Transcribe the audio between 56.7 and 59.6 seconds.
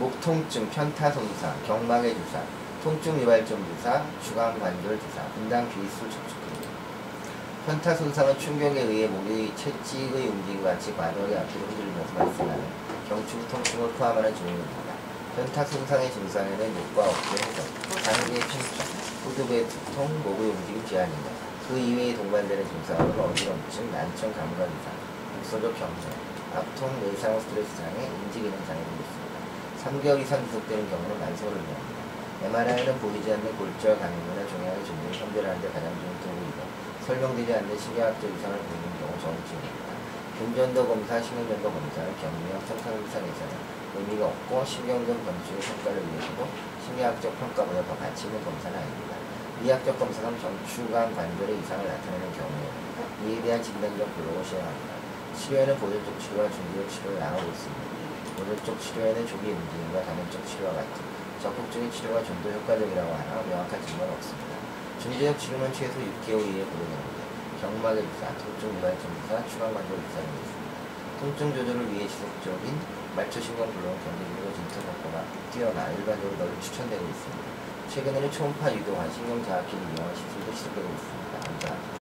치료를 나누고 있습니다. 보조적 치료에는 조기